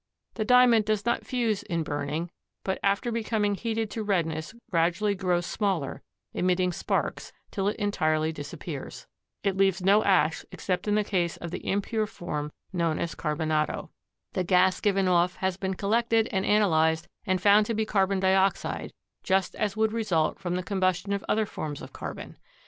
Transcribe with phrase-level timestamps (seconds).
[0.33, 2.31] The Diamond does not fuse in burning,
[2.63, 6.01] but after becoming heated to redness gradually grows smaller,
[6.33, 9.05] emitting sparks, till it entirely disappears.
[9.43, 13.89] It leaves no ash except in the case of the impure form known as carbonado.
[14.33, 18.93] The gas given off has been collected and analyzed and found to be carbon dioxide
[19.21, 22.39] just as would result from the combustion of other forms of carbon.